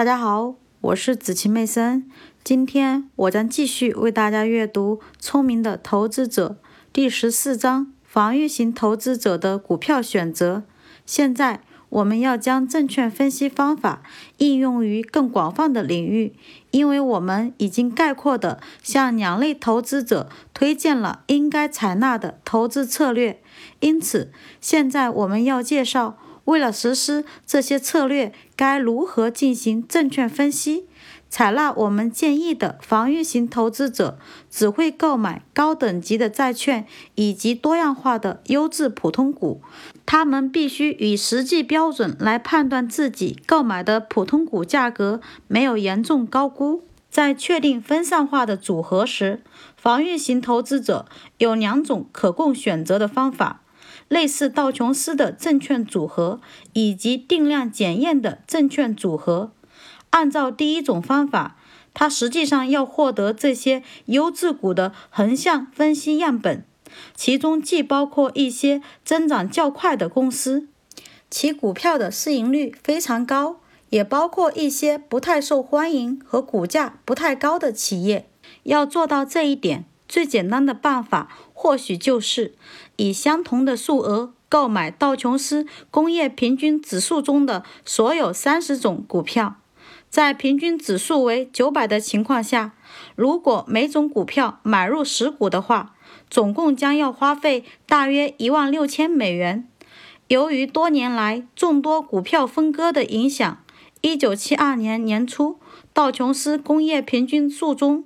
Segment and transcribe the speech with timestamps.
[0.00, 2.08] 大家好，我是子晴妹森。
[2.42, 6.56] 今天我将继续为大家阅读《聪明的投资者》
[6.90, 10.62] 第十四章：防御型投资者的股票选择。
[11.04, 11.60] 现在
[11.90, 14.02] 我们要将证券分析方法
[14.38, 16.32] 应用于更广泛的领域，
[16.70, 23.42] 因为我们已经概括地向两类投资者推荐了应该采纳的投资策略。
[23.80, 24.32] 因此，
[24.62, 26.16] 现在我们要介绍。
[26.50, 30.86] 为了实施这些策略，该如何进行证券分析？
[31.28, 34.18] 采纳我们建议的防御型投资者
[34.50, 36.84] 只会购买高等级的债券
[37.14, 39.62] 以及多样化的优质普通股。
[40.04, 46.82] 他们必须以实际标准来判断自己购买的普通股价格没有严重高估。
[47.08, 49.42] 在确定分散化的组合时，
[49.76, 51.06] 防御型投资者
[51.38, 53.62] 有两种可供选择的方法。
[54.10, 56.40] 类似道琼斯的证券组合
[56.72, 59.52] 以及定量检验的证券组合。
[60.10, 61.56] 按照第一种方法，
[61.94, 66.64] 它实际上要获得这些优质股的横向分析样本，
[67.14, 70.66] 其中既包括一些增长较快的公司，
[71.30, 78.28] 其股票的市盈率非常高，也包括一些不太受欢迎和股价不太高的企业。
[78.64, 82.56] 要做到这一点，最简单的办法或许就是
[83.00, 89.56] 以相同的数额购买道琼斯工业平均指数中的所有三十种股票。
[90.10, 92.72] 在平均指数为九百的情况下，
[93.16, 95.94] 如果每种股票买入十股的话，
[96.28, 99.66] 总共将要花费大约一万六千美元。
[100.28, 103.64] 由于多年来众多股票分割的影响，
[104.02, 105.58] 一九七二年年初，
[105.94, 108.04] 道琼斯工业平均数中。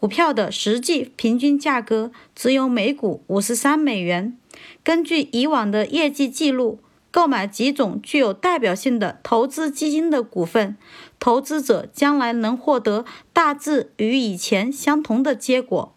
[0.00, 4.38] 股票的实际平均价格只有每股五十三美元。
[4.84, 6.78] 根据以往的业绩记录，
[7.10, 10.76] 购买几种具有代表性的投资基金的股份，
[11.18, 15.92] 投资者将来能获得大致与以前相同的结果。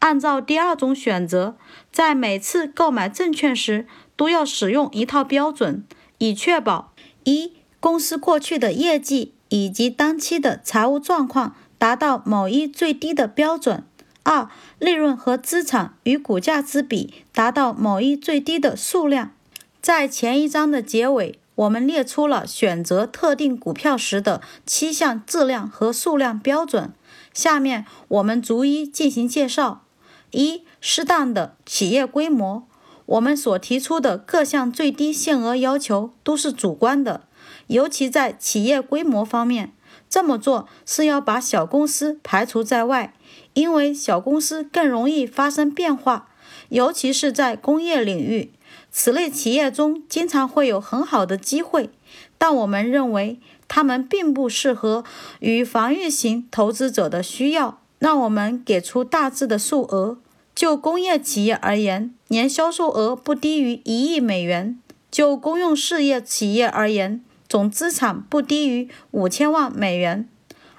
[0.00, 1.56] 按照第二种选择，
[1.90, 5.86] 在每次购买证券时都要使用一套标准，
[6.18, 6.92] 以确保
[7.24, 11.56] 一公司过去的业绩以及当期的财务状况。
[11.78, 13.84] 达到某一最低的标准。
[14.24, 19.32] 二、利润和资产与股价之比达到某一最低的数量。
[19.80, 26.92] 在前一章的结尾，我们列出了选择特定股票时的七项质量和数量标准。
[27.32, 29.84] 下面我们逐一进行介绍。
[30.32, 32.64] 一、适当的企业规模。
[33.06, 37.22] 我们所提出的各项最低限额要求都是主观的，
[37.68, 39.72] 尤其在企业规模方面。
[40.08, 43.14] 这么做是要把小公司排除在外，
[43.54, 46.28] 因为小公司更容易发生变化，
[46.70, 48.52] 尤其是在工业领域。
[48.90, 51.90] 此类企业中经常会有很好的机会，
[52.38, 53.38] 但我们认为
[53.68, 55.04] 它们并不适合
[55.40, 57.80] 于防御型投资者的需要。
[57.98, 60.18] 让我们给出大致的数额：
[60.54, 64.78] 就工业企业而言，年销售额不低于一亿美元；
[65.10, 70.28] 就公用事业企业而言，总资产不低于五千万美元。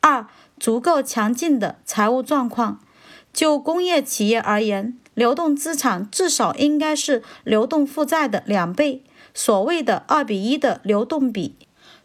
[0.00, 0.26] 二、
[0.58, 2.80] 足够强劲的财务状况。
[3.32, 11.54] 就工业企业而言，流动资产至少应该是流动负债的两倍，所谓的二比一的流动比。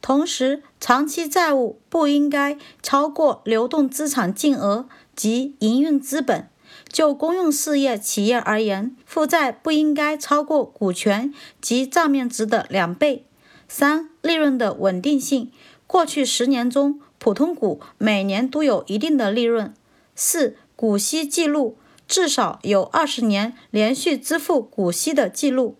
[0.00, 6.48] 同时，长期债务不应该超过流动资产净额及营运资本。
[6.88, 13.26] 就公用事业企业而言，负债不应该超过股权及账面值的两倍。
[13.72, 15.52] 三、利润的稳定性。
[15.86, 19.72] 过去十年中，普通股每年都有一定的利润。
[20.16, 21.78] 四、股息记录，
[22.08, 25.76] 至少有二十年连续支付股息的记录。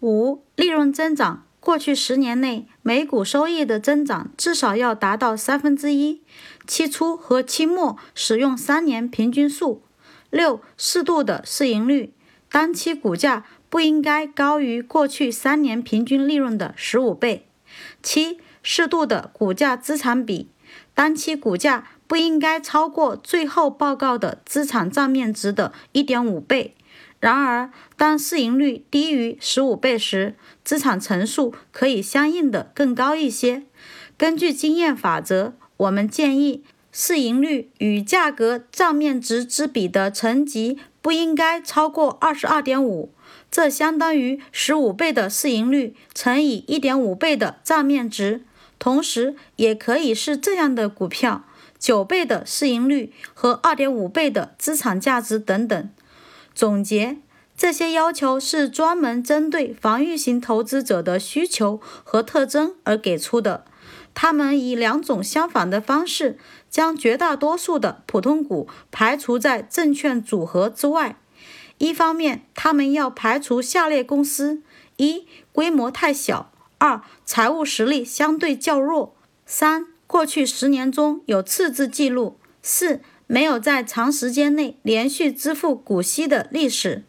[0.00, 1.46] 五、利润增长。
[1.58, 6.20] 过去十年内，每股收益的增长至少要达到三分之一。
[6.66, 9.80] 期初和期末使用三年平均数。
[10.28, 12.12] 六、适度的市盈率。
[12.52, 13.44] 当期股价。
[13.72, 17.46] 不应该高于过去三年平均利润的十五倍。
[18.02, 20.50] 七、适度的股价资产比，
[20.92, 26.74] 当期股价不应该超过最后报告的资产账面值的一点五倍。
[27.18, 33.62] 然而，当市盈率低于十五倍时，资产乘数可以相应的更高一些。
[34.18, 36.62] 根据经验法则，我们建议
[36.92, 43.12] 市盈率与价格账面值之比的乘积不应该超过二十二点五。
[43.50, 48.44] 这相当于十五倍的市盈率乘以一点五倍的账面值，
[48.78, 51.44] 同时也可以是这样的股票：
[51.78, 55.90] 九倍的市盈率和二点五倍的资产价值等等。
[56.54, 57.18] 总结：
[57.56, 63.64] 这些要求是专门针对防御型投资者的需求和特征而给出的。
[64.14, 66.38] 他们以两种相反的方式，
[66.70, 71.16] 将绝大多数的普通股排除在证券组合之外。
[71.78, 74.62] 一方面，他们要排除下列公司：
[74.98, 79.14] 一、规模太小；二、财务实力相对较弱；
[79.46, 87.04] 三、过去十年中有赤字记录；四、没有在长时间内连续支付股息的历史。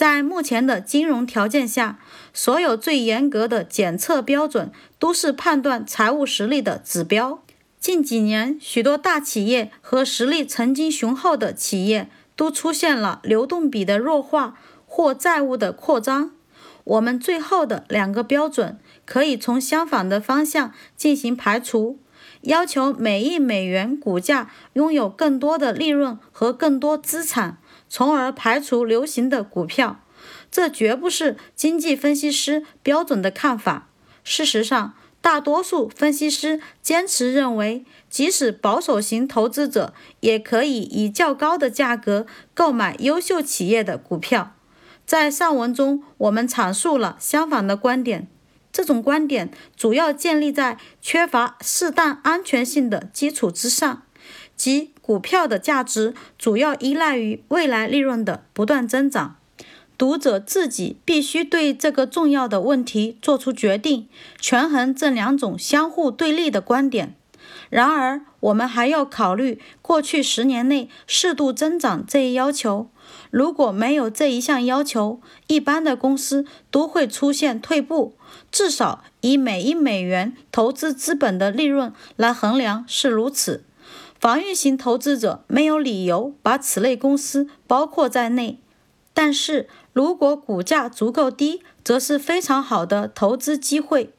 [0.00, 1.98] 在目前的金融条件下，
[2.32, 7.42] 所有最严格的检测标准都是判断财务实力的指标。
[7.78, 12.08] 近几年，许多大企业和实力曾经雄厚的企业。
[12.34, 14.56] 都出现了流动比的弱化
[14.86, 16.30] 或债务的扩张。
[16.84, 21.98] 我们最后的两个标准可以从相反的方向进行排除：
[22.40, 27.58] 要求每一美元股价拥有更多的利润和更多资产，
[27.88, 30.00] 从而排除流行的股票。
[30.50, 33.88] 这绝不是经济分析师标准的看法。
[34.24, 44.54] 事实上，大多数分析师坚持认为，即使保守型投资者也可以以较高的价格购买优秀企业的股票。
[45.06, 48.28] 在上文中，我们阐述了相反的观点。
[48.72, 54.02] 这种观点主要建立在缺乏适当安全性的基础之上，
[54.60, 59.36] 即股票的价值主要依赖于未来利润的不断增长。
[59.96, 64.06] 读者自己必须对这个重要的问题做出决定，
[64.38, 67.14] 权衡这两种相互对立的观点。
[67.70, 72.90] 然而，我们还要考虑过去十年内适度增长这一要求。
[73.30, 78.14] 如果没有这一项要求，一般的公司都会出现退步。
[78.52, 83.64] 至少以每一美元投资资本的利润来衡量是如此。
[84.20, 88.58] 防御型投资者没有理由把此类公司包括在内，
[89.12, 89.68] 但是。
[89.92, 94.12] 如果股价足够低，则是非常好的投资机会。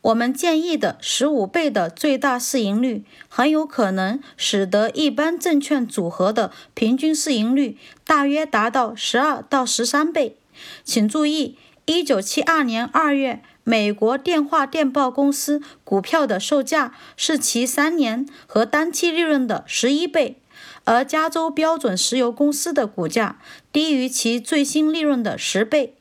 [0.00, 7.76] 我们建议的十五倍的最大市盈率，很有可能使得一般证券组合的平均市盈率
[8.06, 10.36] 大约达到十二到十三倍。
[10.82, 20.40] 请注意，一九七二年二月，美国电话电报公司股票的售价是其三年和单期利润的十一倍。
[20.84, 23.38] 而加州标准石油公司的股价
[23.70, 25.94] 低于其最新利润的十倍。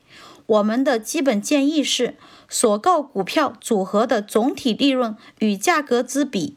[0.45, 2.15] 我们的基本建议是，
[2.47, 6.55] 所购股票组合的总体利润与价格之比，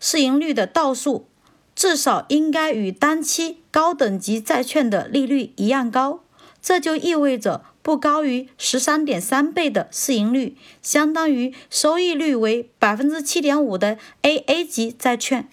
[0.00, 1.28] 市盈率的倒数
[1.76, 6.24] 至少应该与单期高等级债券的利率一样高。
[6.60, 15.50] 这就意味着不高于十三点三倍的市盈率，相当于收益率为百分之七点五的 AA 级债券。